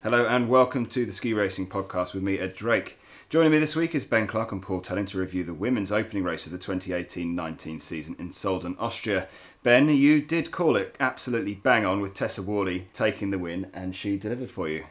[0.00, 3.00] Hello and welcome to the Ski Racing Podcast with me, Ed Drake.
[3.28, 6.22] Joining me this week is Ben Clark and Paul Telling to review the women's opening
[6.22, 9.26] race of the 2018-19 season in Solden, Austria.
[9.64, 13.96] Ben, you did call it absolutely bang on with Tessa Worley taking the win and
[13.96, 14.84] she delivered for you.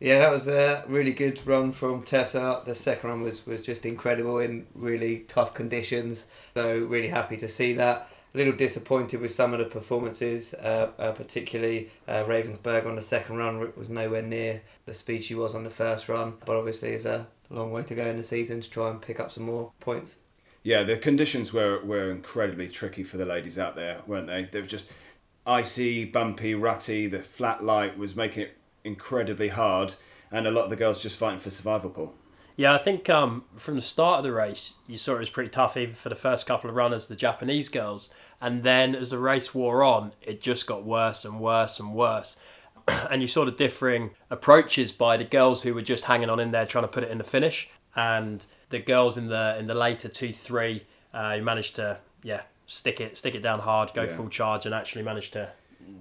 [0.00, 2.60] Yeah, that was a really good run from Tessa.
[2.66, 6.26] The second run was, was just incredible in really tough conditions.
[6.52, 10.90] So really happy to see that a little disappointed with some of the performances, uh,
[10.98, 15.54] uh, particularly uh, Ravensburg on the second run was nowhere near the speed she was
[15.54, 16.34] on the first run.
[16.44, 19.20] But obviously, it's a long way to go in the season to try and pick
[19.20, 20.16] up some more points.
[20.62, 24.44] Yeah, the conditions were, were incredibly tricky for the ladies out there, weren't they?
[24.44, 24.92] They were just
[25.46, 27.08] icy, bumpy, rutty.
[27.08, 29.94] The flat light was making it incredibly hard,
[30.30, 32.14] and a lot of the girls just fighting for survival Paul.
[32.56, 35.50] Yeah, I think um, from the start of the race, you saw it was pretty
[35.50, 38.12] tough, even for the first couple of runners, the Japanese girls.
[38.40, 42.36] And then as the race wore on, it just got worse and worse and worse.
[42.88, 46.50] and you saw the differing approaches by the girls who were just hanging on in
[46.50, 49.74] there trying to put it in the finish, and the girls in the in the
[49.74, 54.02] later two three, uh, who managed to yeah stick it stick it down hard, go
[54.02, 54.16] Yeah.
[54.16, 55.50] full charge, and actually managed to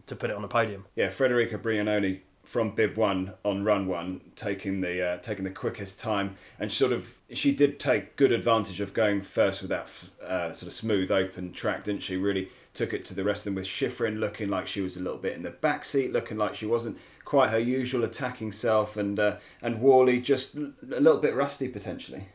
[0.07, 0.85] to put it on the podium.
[0.95, 6.01] Yeah, Frederica Brignone from bib one on run one, taking the uh, taking the quickest
[6.01, 9.89] time, and sort of she did take good advantage of going first with that
[10.21, 12.17] uh, sort of smooth open track, didn't she?
[12.17, 15.01] Really took it to the rest of them with Shiffrin looking like she was a
[15.01, 18.97] little bit in the back seat, looking like she wasn't quite her usual attacking self,
[18.97, 22.25] and uh, and Worley just a little bit rusty potentially.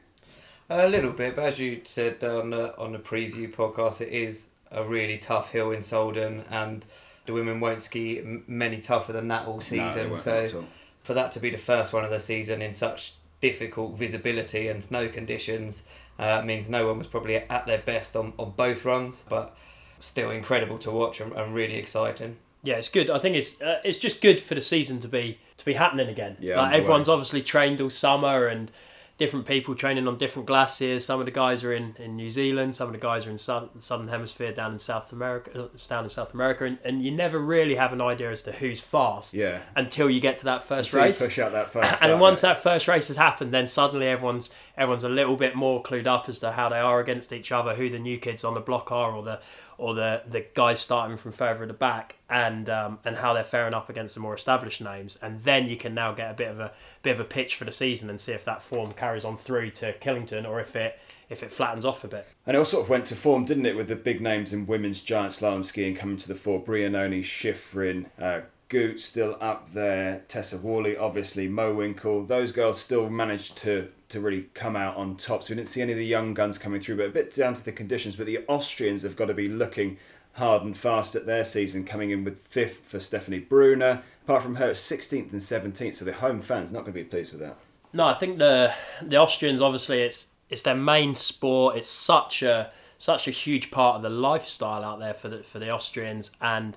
[0.70, 4.48] A little bit, but as you said on the, on the preview podcast, it is
[4.72, 6.86] a really tough hill in Solden, and
[7.26, 10.10] the women won't ski m- many tougher than that all season.
[10.10, 10.64] weren't so all.
[11.02, 14.82] for that to be the first one of the season in such difficult visibility and
[14.82, 15.82] snow conditions
[16.18, 19.54] uh, means no one was probably at their best on, on both runs, but
[19.98, 22.36] still incredible to watch and, and really exciting.
[22.62, 23.10] Yeah, it's good.
[23.10, 26.08] I think it's uh, it's just good for the season to be to be happening
[26.08, 26.36] again.
[26.40, 28.72] Yeah, like everyone's obviously trained all summer and
[29.18, 31.04] different people training on different glaciers.
[31.06, 33.38] Some of the guys are in, in New Zealand, some of the guys are in
[33.38, 37.10] south, southern hemisphere down in South America, uh, down in South America, and, and you
[37.10, 39.60] never really have an idea as to who's fast Yeah.
[39.74, 41.22] until you get to that first Until you race.
[41.22, 42.02] push out that first.
[42.02, 45.82] and once that first race has happened, then suddenly everyone's everyone's a little bit more
[45.82, 48.52] clued up as to how they are against each other, who the new kids on
[48.52, 49.40] the block are, or the
[49.78, 53.44] or the, the guys starting from further at the back, and um, and how they're
[53.44, 56.48] faring up against the more established names, and then you can now get a bit
[56.48, 56.72] of a
[57.02, 59.70] bit of a pitch for the season and see if that form carries on through
[59.70, 62.26] to Killington or if it if it flattens off a bit.
[62.46, 64.66] And it all sort of went to form, didn't it, with the big names in
[64.66, 66.62] women's giant slalom skiing coming to the fore.
[66.62, 72.26] Brignone, Shiffrin, uh, Gut still up there, Tessa Worley, obviously, Mowinckel.
[72.26, 75.42] Those girls still managed to, to really come out on top.
[75.42, 77.54] So we didn't see any of the young guns coming through, but a bit down
[77.54, 78.16] to the conditions.
[78.16, 79.98] But the Austrians have got to be looking
[80.34, 84.02] hard and fast at their season, coming in with fifth for Stephanie Brunner.
[84.24, 87.32] Apart from her, 16th and 17th, so the home fans not going to be pleased
[87.32, 87.56] with that.
[87.92, 91.76] No, I think the the Austrians obviously it's it's their main sport.
[91.76, 95.58] It's such a such a huge part of the lifestyle out there for the for
[95.58, 96.76] the Austrians and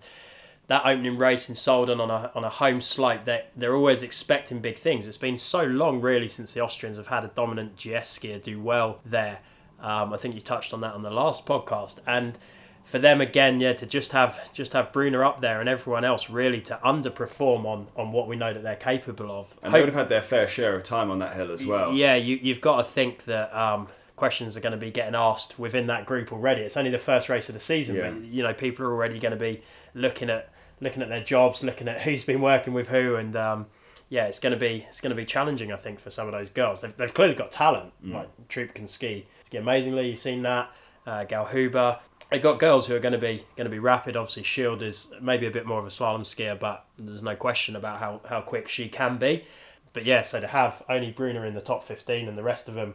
[0.69, 4.59] that opening race in Solden on a on a home slope that they're always expecting
[4.59, 5.05] big things.
[5.07, 8.61] It's been so long really since the Austrians have had a dominant GS skier do
[8.61, 9.39] well there.
[9.81, 12.37] Um, I think you touched on that on the last podcast and
[12.83, 16.27] for them again, yeah, to just have just have Brunner up there and everyone else
[16.29, 19.55] really to underperform on on what we know that they're capable of.
[19.61, 21.63] And Hope- they would have had their fair share of time on that hill as
[21.65, 21.93] well.
[21.93, 25.59] yeah, you, you've got to think that um, questions are going to be getting asked
[25.59, 26.61] within that group already.
[26.61, 28.09] It's only the first race of the season, Yeah.
[28.11, 29.61] but you know people are already going to be
[29.93, 30.49] looking at
[30.81, 33.65] looking at their jobs, looking at who's been working with who, and um,
[34.09, 35.71] yeah, it's going to be it's to be challenging.
[35.71, 37.93] I think for some of those girls, they've, they've clearly got talent.
[38.13, 40.09] Like Truppe can ski, ski amazingly.
[40.09, 40.71] You've seen that.
[41.05, 41.99] Uh, Gallhuber.
[42.29, 44.15] They've got girls who are going to be going to be rapid.
[44.15, 47.75] Obviously, Schild is maybe a bit more of a slalom skier, but there's no question
[47.75, 49.45] about how, how quick she can be.
[49.93, 52.75] But yeah, so to have only Brunner in the top 15 and the rest of
[52.75, 52.93] them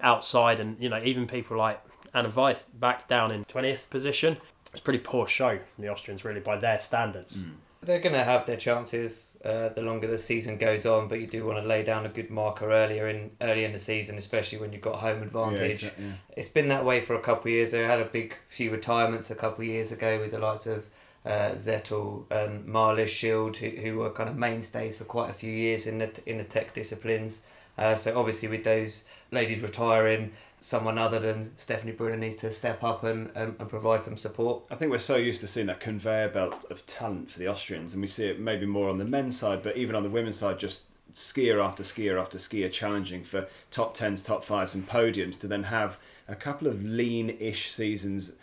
[0.00, 1.80] outside, and you know even people like
[2.12, 4.36] Anna Veith back down in 20th position,
[4.74, 7.44] it's a pretty poor show from the Austrians really by their standards.
[7.80, 11.26] They're going to have their chances uh, the longer the season goes on, but you
[11.26, 14.58] do want to lay down a good marker earlier in early in the season, especially
[14.58, 15.82] when you've got home advantage.
[15.82, 16.12] Yeah, exactly, yeah.
[16.36, 17.72] It's been that way for a couple of years.
[17.72, 20.86] They had a big few retirements a couple of years ago with the likes of
[21.26, 25.52] uh, Zettel and Marlies Schild, who, who were kind of mainstays for quite a few
[25.52, 27.42] years in the in the tech disciplines.
[27.76, 30.32] Uh, so obviously with those ladies retiring,
[30.64, 34.62] someone other than Stephanie Brunner needs to step up and, and, and provide some support.
[34.70, 37.92] I think we're so used to seeing that conveyor belt of talent for the Austrians,
[37.92, 40.36] and we see it maybe more on the men's side, but even on the women's
[40.36, 45.38] side, just skier after skier after skier challenging for top tens, top fives, and podiums
[45.40, 48.34] to then have a couple of lean-ish seasons uh,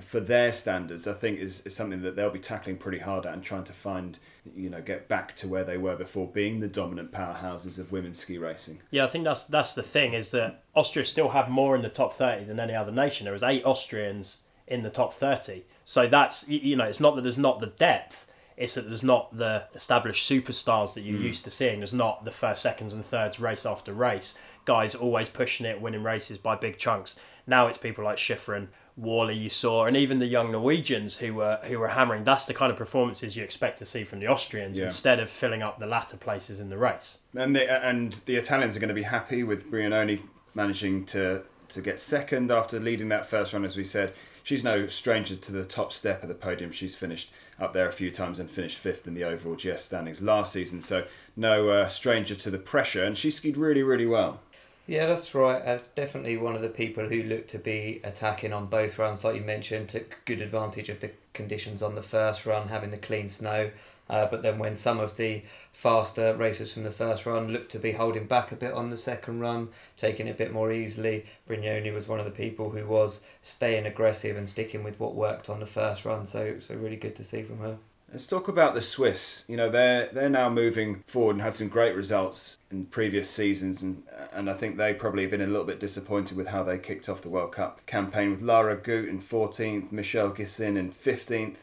[0.00, 3.34] for their standards, I think is, is something that they'll be tackling pretty hard at
[3.34, 4.18] and trying to find,
[4.56, 8.18] you know, get back to where they were before, being the dominant powerhouses of women's
[8.18, 8.80] ski racing.
[8.90, 11.88] Yeah, I think that's that's the thing is that Austria still have more in the
[11.88, 13.24] top thirty than any other nation.
[13.24, 17.22] There was eight Austrians in the top thirty, so that's you know it's not that
[17.22, 18.26] there's not the depth.
[18.56, 21.24] It's that there's not the established superstars that you're mm.
[21.24, 21.78] used to seeing.
[21.78, 24.36] There's not the first, seconds, and thirds race after race.
[24.64, 27.14] Guys always pushing it, winning races by big chunks.
[27.46, 28.66] Now it's people like Shiffrin,
[28.98, 32.24] Worley you saw, and even the young Norwegians who were who were hammering.
[32.24, 34.86] That's the kind of performances you expect to see from the Austrians Yeah.
[34.86, 37.18] instead of filling up the latter places in the race.
[37.36, 40.20] And the, and the Italians are going to be happy with Brignone
[40.54, 44.12] managing to, to get second after leading that first run, as we said.
[44.42, 46.72] She's no stranger to the top step of the podium.
[46.72, 47.30] She's finished
[47.60, 50.80] up there a few times and finished fifth in the overall GS standings last season,
[50.80, 51.04] so
[51.36, 53.04] no uh, stranger to the pressure.
[53.04, 54.40] And she skied really, really well.
[54.88, 55.60] Yeah, that's right.
[55.60, 59.36] As definitely one of the people who looked to be attacking on both runs, like
[59.36, 63.28] you mentioned, took good advantage of the conditions on the first run, having the clean
[63.28, 63.70] snow.
[64.08, 65.42] Uh, but then when some of the
[65.72, 68.96] faster racers from the first run looked to be holding back a bit on the
[68.96, 69.68] second run,
[69.98, 73.84] taking it a bit more easily, Brignone was one of the people who was staying
[73.84, 76.24] aggressive and sticking with what worked on the first run.
[76.24, 77.76] So, so really good to see from her.
[78.10, 79.44] Let's talk about the Swiss.
[79.48, 83.82] You know, they're they're now moving forward and had some great results in previous seasons,
[83.82, 84.02] and
[84.32, 87.10] and I think they probably have been a little bit disappointed with how they kicked
[87.10, 91.56] off the World Cup campaign with Lara Gut in 14th, Michelle Gisin in 15th,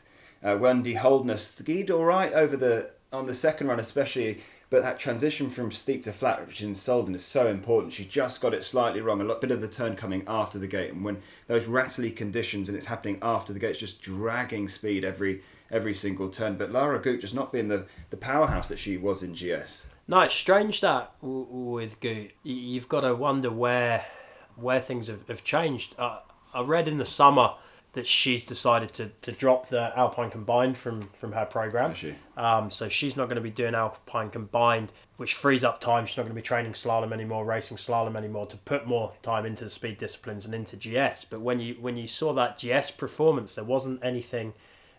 [0.43, 4.99] uh, Wendy Holdener skied all right over the on the second run especially, but that
[4.99, 7.93] transition from steep to flat, which in Solden is so important.
[7.93, 9.19] She just got it slightly wrong.
[9.19, 12.77] A bit of the turn coming after the gate, and when those rattly conditions and
[12.77, 15.41] it's happening after the gate, it's just dragging speed every
[15.75, 16.57] every single turn.
[16.57, 19.87] But Lara Gut just not being the, the powerhouse that she was in GS.
[20.07, 24.05] No, it's strange that w- with Gut, y- you've got to wonder where
[24.55, 25.95] where things have, have changed.
[25.99, 26.19] Uh,
[26.53, 27.55] I read in the summer
[27.91, 31.89] that she's decided to, to drop the Alpine Combined from, from her program.
[31.89, 32.15] Has she?
[32.37, 36.05] Um, so she's not going to be doing Alpine Combined, which frees up time.
[36.05, 39.45] She's not going to be training slalom anymore, racing slalom anymore, to put more time
[39.45, 41.25] into the speed disciplines and into GS.
[41.25, 44.53] But when you when you saw that GS performance, there wasn't anything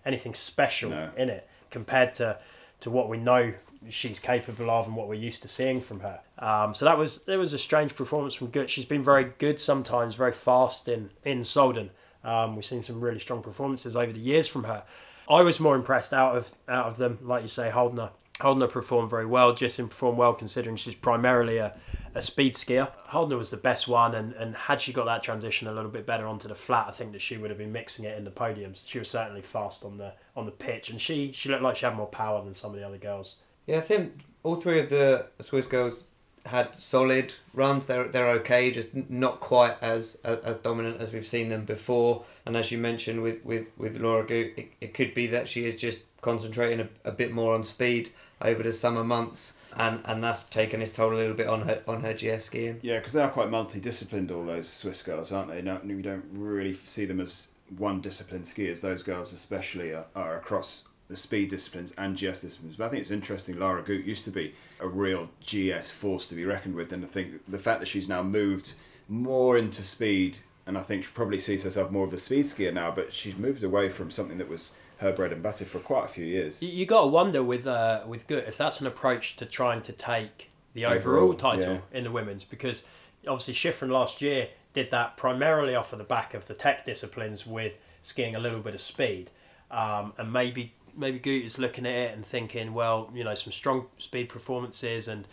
[0.06, 1.10] anything special No.
[1.16, 2.38] in it compared to
[2.80, 3.52] to what we know
[3.88, 6.20] she's capable of and what we're used to seeing from her.
[6.38, 8.70] Um, so that was there was a strange performance from Gut.
[8.70, 11.90] She's been very good sometimes, very fast in in Solden.
[12.24, 14.82] Um, we've seen some really strong performances over the years from her.
[15.28, 18.10] I was more impressed out of out of them, like you say, Holdener.
[18.40, 19.54] Holdener performed very well.
[19.54, 21.72] Gisin performed well considering she's primarily a,
[22.16, 22.90] a speed skier.
[23.10, 26.06] Holdener was the best one, and, and had she got that transition a little bit
[26.06, 28.30] better onto the flat, I think that she would have been mixing it in the
[28.30, 28.82] podiums.
[28.86, 31.84] She was certainly fast on the on the pitch, and she she looked like she
[31.84, 33.36] had more power than some of the other girls.
[33.66, 36.04] Yeah, I think all three of the Swiss girls
[36.46, 37.84] had solid runs.
[37.86, 42.24] They're they're okay, just not quite as as, dominant as we've seen them before.
[42.46, 45.66] And as you mentioned with with with Lara Gut, it, it could be that she
[45.66, 48.10] is just concentrating a, a bit more on speed
[48.40, 51.82] over the summer months, and and that's taken its toll a little bit on her
[51.86, 52.78] on her GS skiing.
[52.82, 55.62] Yeah, because they are quite multidisciplined, all those Swiss girls, aren't they?
[55.62, 58.80] No, we don't really see them as one discipline skiers.
[58.80, 62.76] Those girls, especially, are, are across the speed disciplines and GS disciplines.
[62.76, 63.58] But I think it's interesting.
[63.58, 67.08] Lara Gut used to be a real GS force to be reckoned with, and I
[67.08, 68.74] think the fact that she's now moved
[69.08, 72.72] more into speed, and I think she probably sees herself more of a speed skier
[72.72, 76.04] now, but she's moved away from something that was her bread and butter for quite
[76.06, 76.62] a few years.
[76.62, 79.82] You, you got to wonder with uh, with Gut if that's an approach to trying
[79.82, 82.82] to take the overall, Overall, title in the women's because
[83.26, 87.46] obviously Shiffrin last year did that primarily off of the back of the tech disciplines
[87.46, 89.30] with skiing a little bit of speed,
[89.70, 93.52] um, and maybe maybe Gut is looking at it and thinking, well, you know, some
[93.52, 95.26] strong speed performances and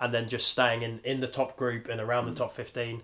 [0.00, 3.02] and then just staying in, in the top group and around the top fifteen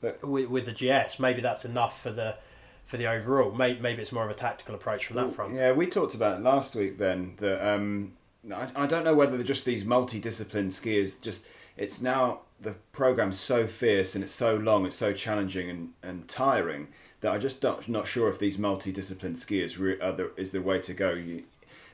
[0.00, 1.20] But- with, with the GS.
[1.20, 2.36] Maybe that's enough for the
[2.84, 3.52] for the overall.
[3.52, 5.54] Maybe, maybe it's more of a tactical approach from that front.
[5.54, 7.34] Yeah, we talked about it last week, Ben.
[7.38, 8.12] That um,
[8.54, 11.20] I, I don't know whether just these multi-discipline skiers.
[11.20, 11.46] Just
[11.76, 16.28] it's now the program's so fierce and it's so long, it's so challenging and, and
[16.28, 16.88] tiring
[17.20, 20.62] that I just don't not sure if these multi-discipline skiers re- are the, is the
[20.62, 21.12] way to go.
[21.12, 21.44] You,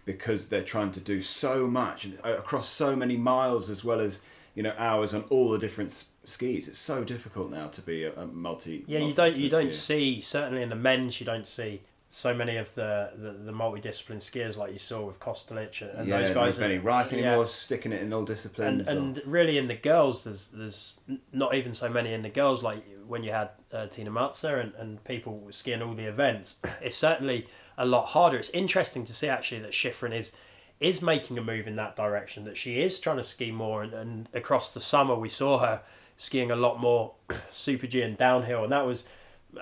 [0.08, 4.00] because they're trying to do so much and uh, across so many miles as well
[4.00, 4.22] as
[4.58, 5.92] you know hours on all the different
[6.24, 6.66] skis.
[6.66, 8.84] It's so difficult now to be a, a multi.
[8.88, 9.72] Yeah, you don't you don't skier.
[9.74, 14.16] see certainly in the men's you don't see so many of the, the, the multidiscipline
[14.16, 16.58] skiers like you saw with Kostelic and, and yeah, those guys.
[16.58, 17.18] Benni Raich yeah.
[17.18, 18.88] anymore, sticking it in all And disciplines.
[18.88, 20.98] or- and really in the girls, there's there's
[21.32, 24.72] not even so many in the girls like when you had uh, Tina Maze and,
[24.76, 26.56] and people skiing all the events.
[26.82, 27.46] It's certainly
[27.76, 28.36] a lot harder.
[28.38, 30.32] It's interesting to see actually that Shiffrin is
[30.80, 32.44] is making a move in that direction.
[32.44, 35.82] That she is trying to ski more, and, and across the summer we saw her
[36.16, 37.14] skiing a lot more
[37.52, 39.04] super G and downhill, and that was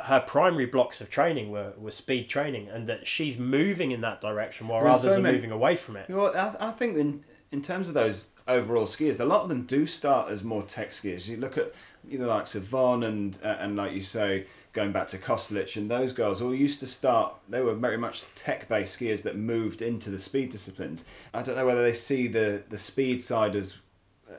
[0.04, 4.20] her primary blocks of training were, were speed training, and that she's moving in that
[4.20, 6.08] direction while Well, others so are many- moving away from it.
[6.08, 9.48] You know, I, I think in in terms of those overall skiers, a lot of
[9.48, 11.28] them do start as more tech skiers.
[11.28, 11.72] You look at
[12.06, 15.90] you know like Savon and uh, and like you say, going back to Kostelic and
[15.90, 17.34] those girls all used to start.
[17.48, 21.06] They were very much tech based skiers that moved into the speed disciplines.
[21.32, 23.78] I don't know whether they see the the speed side as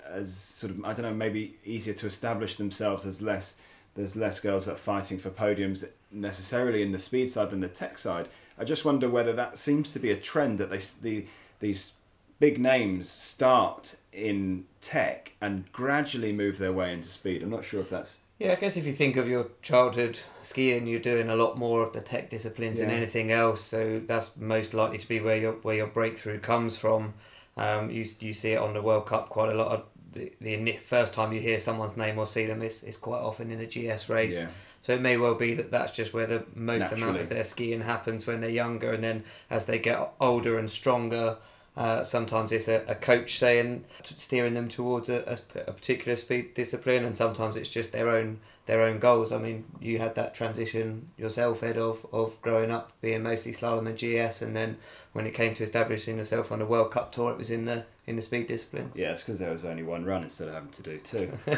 [0.06, 3.58] as sort of I don't know maybe easier to establish themselves as less.
[3.96, 7.67] There's less girls that are fighting for podiums necessarily in the speed side than the
[7.67, 8.29] tech side.
[8.60, 11.25] I just wonder whether that seems to be a trend that they the
[11.60, 11.94] these
[12.39, 17.41] big names start in tech and gradually move their way into speed.
[17.41, 20.86] I'm not sure if that's Yeah, I guess if you think of your childhood skiing,
[20.86, 23.62] you're doing a lot more of the tech disciplines than anything else.
[23.62, 27.15] So that's most likely to be where your where your breakthrough comes from.
[27.56, 29.72] Um, you you see it on the World Cup quite a lot.
[29.72, 33.22] Of the the first time you hear someone's name or see them is, is quite
[33.22, 34.36] often in a GS race.
[34.36, 34.50] Yeah.
[34.82, 37.82] So it may well be that that's just where the most amount of their skiing
[37.82, 41.38] happens when they're younger, and then as they get older and stronger,
[41.78, 45.38] uh, sometimes it's a, a coach saying steering them towards a, a
[45.70, 49.32] a particular speed discipline, and sometimes it's just their own their own goals.
[49.32, 53.88] I mean, you had that transition yourself, Ed, of, of growing up being mostly slalom
[53.88, 54.78] and GS, and then
[55.14, 57.86] when it came to establishing yourself on the World Cup tour, it was in the
[58.08, 58.96] in the speed disciplines.
[58.96, 61.32] Yeah, it's because there was only one run instead of having to do two.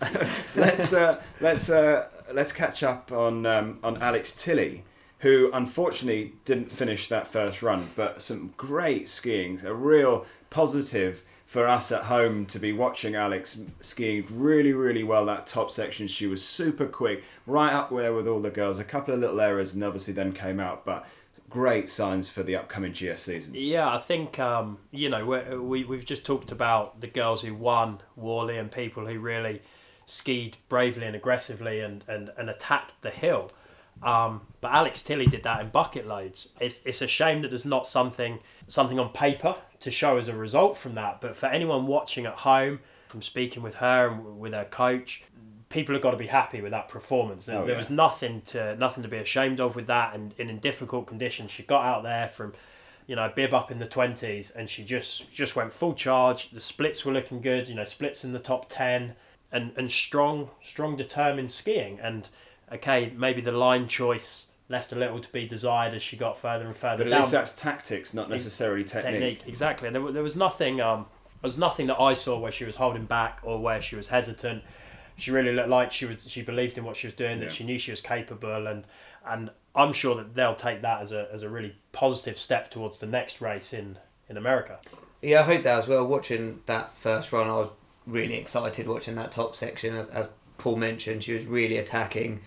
[0.56, 4.84] let's uh, let's uh, let's catch up on um, on Alex Tilley,
[5.22, 11.68] who unfortunately didn't finish that first run, but some great skiing, a real positive for
[11.68, 16.08] us at home to be watching Alex skiing really, really well that top section.
[16.08, 18.80] She was super quick, right up there with all the girls.
[18.80, 21.06] A couple of little errors, and obviously then came out, but
[21.48, 23.54] great signs for the upcoming GS season.
[23.54, 27.54] Yeah, I think um, you know we we we've just talked about the girls who
[27.54, 29.62] won Worley and people who really
[30.04, 33.52] skied bravely and aggressively and and, and attacked the hill.
[34.02, 36.52] Um, but Alex Tilley did that in bucket loads.
[36.60, 40.34] It's it's a shame that there's not something something on paper to show as a
[40.36, 41.20] result from that.
[41.20, 45.24] But for anyone watching at home, from speaking with her and with her coach,
[45.68, 47.46] people have got to be happy with that performance.
[47.46, 50.14] There, Oh, there was nothing to nothing to be ashamed of with that.
[50.14, 52.54] And, and in difficult conditions, she got out there from,
[53.06, 56.50] you know, bib up in the twenties, and she just just went full charge.
[56.50, 57.68] The splits were looking good.
[57.68, 59.14] You know, splits in the top ten,
[59.52, 62.00] and and strong, strong, determined skiing.
[62.00, 62.28] And
[62.74, 66.64] okay, maybe the line choice left a little to be desired as she got further
[66.66, 69.12] and further But at down least that's tactics, not necessarily technique.
[69.12, 69.42] technique.
[69.46, 69.90] Exactly.
[69.90, 70.80] There, there was nothing.
[70.80, 71.06] Um,
[71.42, 74.08] there was nothing that I saw where she was holding back or where she was
[74.08, 74.62] hesitant.
[75.16, 76.16] She really looked like she was.
[76.26, 77.40] She believed in what she was doing.
[77.40, 77.50] That Yeah.
[77.52, 78.86] she knew she was capable, and
[79.26, 82.98] and I'm sure that they'll take that as a as a really positive step towards
[82.98, 83.98] the next race in
[84.30, 84.78] in America.
[85.20, 86.06] Yeah, I hope that as well.
[86.06, 87.68] Watching that first run, I was
[88.06, 89.94] really excited watching that top section.
[89.94, 92.40] As, as Paul mentioned, she was really attacking,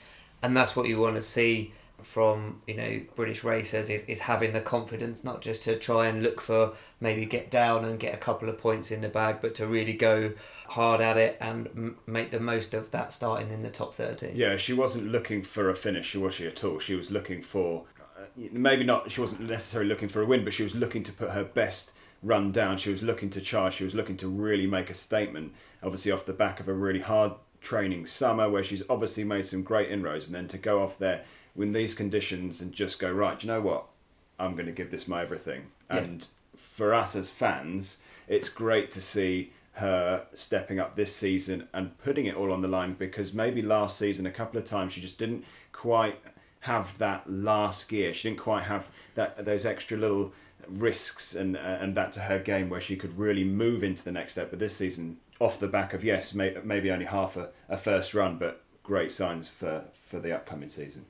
[0.45, 1.73] and that's what you want to see
[2.03, 6.21] from you know British racers is, is having the confidence not just to try and
[6.21, 9.55] look for maybe get down and get a couple of points in the bag, but
[9.55, 10.31] to really go
[10.69, 14.31] hard at it and m- make the most of that starting in the top thirty.
[14.35, 16.77] Yeah, she wasn't looking for a finish, was she at all?
[16.77, 19.09] She was looking for uh, maybe not.
[19.09, 21.93] She wasn't necessarily looking for a win, but she was looking to put her best
[22.21, 22.77] run down.
[22.77, 23.75] She was looking to charge.
[23.75, 25.53] She was looking to really make a statement.
[25.81, 27.33] Obviously, off the back of a really hard
[27.65, 31.25] training summer, where she's obviously made some great inroads, and then to go off there
[31.57, 33.43] in these conditions and just go right.
[33.43, 33.87] You know what?
[34.39, 35.67] I'm going to give this my everything.
[35.89, 35.97] Yeah.
[35.97, 41.97] And for us as fans, it's great to see her stepping up this season and
[41.97, 45.01] putting it all on the line because maybe last season a couple of times she
[45.01, 45.43] just didn't
[45.73, 46.17] quite
[46.61, 48.13] have that last gear.
[48.13, 50.33] She didn't quite have that those extra little
[50.67, 54.33] risks and and that to her game where she could really move into the next
[54.33, 54.49] step.
[54.49, 58.13] But this season, off the back of yes, may, maybe only half a, a first
[58.13, 61.05] run, but great signs for for the upcoming season.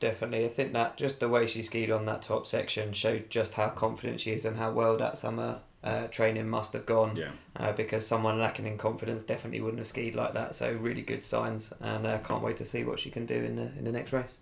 [0.00, 3.54] Definitely, I think that just the way she skied on that top section showed just
[3.54, 7.16] how confident she is and how well that summer uh, training must have gone.
[7.16, 7.32] Yeah.
[7.54, 10.54] Uh, because someone lacking in confidence definitely wouldn't have skied like that.
[10.54, 13.56] So really good signs, and uh, can't wait to see what she can do in
[13.56, 14.38] the in the next race.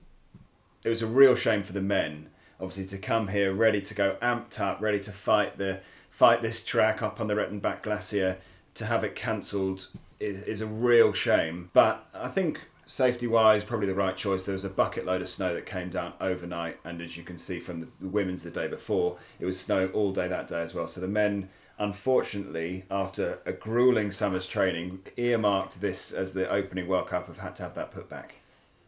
[0.85, 2.31] it was a real shame for the men,
[2.61, 5.81] obviously, to come here ready to go amped up, ready to fight the
[6.11, 8.39] fight this track up on the Rettenbach Glacier.
[8.79, 11.71] To have it cancelled is, is a real shame.
[11.73, 14.45] But I think safety wise, probably the right choice.
[14.45, 17.39] There was a bucket load of snow that came down overnight, and as you can
[17.39, 20.75] see from the women's the day before, it was snowing all day that day as
[20.75, 20.89] well.
[20.89, 21.51] So the men.
[21.81, 27.55] Unfortunately, after a grueling summer's training, earmarked this as the opening World Cup, have had
[27.55, 28.35] to have that put back.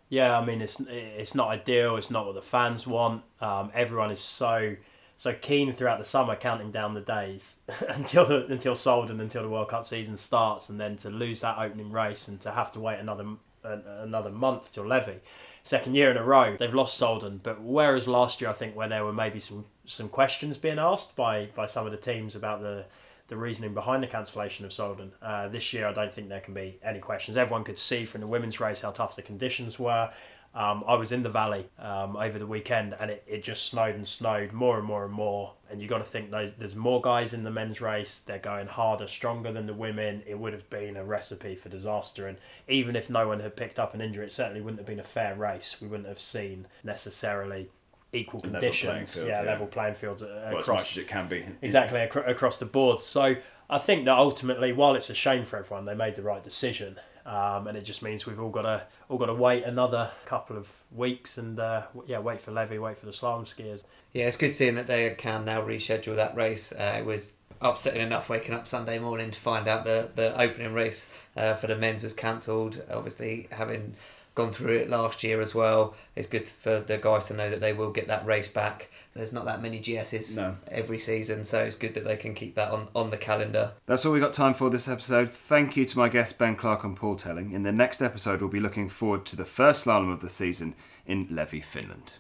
[0.09, 1.97] Yeah, I mean it's it's not ideal.
[1.97, 3.23] It's not what the fans want.
[3.41, 4.75] Um, everyone is so
[5.21, 7.57] so keen throughout the summer, counting down the days
[7.89, 11.59] until the, until Solden until the World Cup season starts, and then to lose that
[11.59, 13.27] opening race and to have to wait another
[13.63, 15.17] another month till Levi.
[15.63, 18.89] Second year in a row they've lost Solden, but whereas last year I think where
[18.89, 22.63] there were maybe some some questions being asked by by some of the teams about
[22.63, 22.87] the
[23.29, 25.11] the reasoning behind the cancellation of Solden.
[25.21, 27.37] Uh, this year, I don't think there can be any questions.
[27.37, 30.11] Everyone could see from the women's race how tough the conditions were.
[30.53, 33.95] Um, I was in the valley um, over the weekend and it, it just snowed
[33.95, 35.53] and snowed more and more and more.
[35.71, 38.19] And you've got to think those, there's more guys in the men's race.
[38.27, 40.23] They're going harder, stronger than the women.
[40.27, 42.27] It would have been a recipe for disaster.
[42.27, 44.99] And even if no one had picked up an injury, it certainly wouldn't have been
[44.99, 45.77] a fair race.
[45.81, 47.71] We wouldn't have seen necessarily
[48.13, 48.91] equal conditions.
[48.91, 49.51] playing field, yeah, yeah.
[49.51, 51.45] level playing fields Well, as much as it can be.
[51.63, 53.01] exactly acro- across the board.
[53.01, 53.37] So
[53.69, 56.99] I think that ultimately, while it's a shame for everyone, they made the right decision,
[57.31, 60.57] um, and it just means we've all got to all got to wait another couple
[60.57, 63.85] of weeks and uh, yeah, wait for Levi, wait for the slalom skiers.
[64.13, 66.73] Yeah, it's good seeing that they can now reschedule that race.
[66.73, 70.73] Uh, it was upsetting enough waking up Sunday morning to find out the the opening
[70.75, 72.83] race uh, for the men's was cancelled.
[72.91, 73.95] Obviously, having
[74.35, 77.61] gone through it last year as well, it's good for the guys to know that
[77.61, 78.91] they will get that race back.
[79.15, 80.57] There's not that many GSs No.
[80.69, 83.73] every season, so it's good that they can keep that on, on the calendar.
[83.87, 85.31] That's all we got time for this episode.
[85.31, 87.51] Thank you to my guests Ben Clark and Paul Telling.
[87.51, 90.75] In the next episode, we'll be looking forward to the first slalom of the season
[91.07, 92.15] in Levi, Finland.